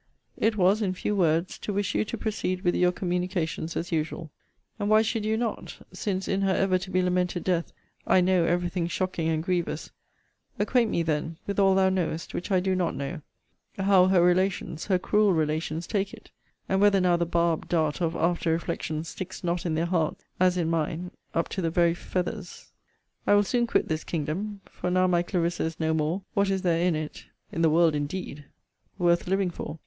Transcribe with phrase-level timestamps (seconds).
[0.39, 4.31] It was, in few words, to wish you to proceed with your communications, as usual.
[4.79, 7.71] And why should you not; since, in her ever to be lamented death,
[8.07, 9.91] I know every thing shocking and grievous
[10.57, 13.21] acquaint me, then, with all thou knowest, which I do not know;
[13.77, 16.31] how her relations, her cruel relations, take it;
[16.67, 20.57] and whether now the barbed dart of after reflection sticks not in their hearts, as
[20.57, 22.71] in mine, up to the very feathers.
[23.27, 24.61] I will soon quit this kingdom.
[24.65, 27.93] For now my Clarissa is no more, what is there in it (in the world
[27.93, 28.45] indeed)
[28.97, 29.77] worth living for?